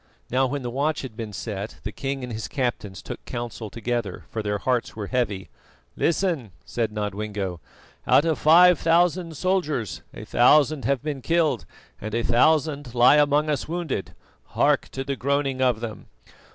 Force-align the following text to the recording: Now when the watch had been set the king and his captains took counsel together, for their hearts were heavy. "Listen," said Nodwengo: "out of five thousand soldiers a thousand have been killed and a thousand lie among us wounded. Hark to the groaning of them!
Now 0.31 0.47
when 0.47 0.63
the 0.63 0.71
watch 0.71 1.03
had 1.03 1.15
been 1.15 1.31
set 1.31 1.75
the 1.83 1.91
king 1.91 2.23
and 2.23 2.33
his 2.33 2.47
captains 2.47 3.03
took 3.03 3.23
counsel 3.25 3.69
together, 3.69 4.23
for 4.31 4.41
their 4.41 4.57
hearts 4.57 4.95
were 4.95 5.05
heavy. 5.05 5.49
"Listen," 5.95 6.53
said 6.65 6.91
Nodwengo: 6.91 7.59
"out 8.07 8.25
of 8.25 8.39
five 8.39 8.79
thousand 8.79 9.37
soldiers 9.37 10.01
a 10.11 10.25
thousand 10.25 10.85
have 10.85 11.03
been 11.03 11.21
killed 11.21 11.65
and 12.01 12.15
a 12.15 12.23
thousand 12.23 12.95
lie 12.95 13.17
among 13.17 13.47
us 13.47 13.67
wounded. 13.67 14.15
Hark 14.57 14.89
to 14.93 15.03
the 15.03 15.15
groaning 15.15 15.61
of 15.61 15.81
them! 15.81 16.07